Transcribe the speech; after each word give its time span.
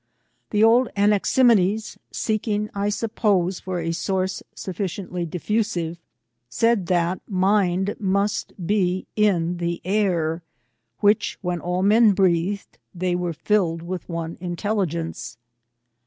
The 0.49 0.63
old 0.63 0.89
Anaximenes, 0.97 1.99
seeking, 2.09 2.71
I 2.73 2.89
suppose, 2.89 3.59
for 3.59 3.79
a 3.79 3.91
source 3.91 4.41
sufficiently 4.55 5.27
difiusive, 5.27 5.97
said, 6.49 6.87
that 6.87 7.21
Mind 7.29 7.95
must 7.99 8.53
be 8.65 9.05
in 9.15 9.57
the 9.57 9.79
air, 9.85 10.41
which, 11.01 11.37
when 11.43 11.59
all 11.59 11.83
men 11.83 12.13
breathed, 12.13 12.79
they 12.95 13.13
were 13.13 13.31
filled 13.33 13.83
with 13.83 14.09
one 14.09 14.37
intelhgence. 14.37 15.37